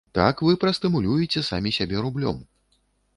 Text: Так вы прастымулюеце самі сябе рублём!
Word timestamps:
Так 0.17 0.39
вы 0.45 0.53
прастымулюеце 0.63 1.43
самі 1.49 1.73
сябе 1.77 2.01
рублём! 2.07 2.41